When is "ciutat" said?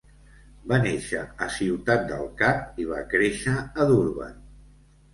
1.59-2.03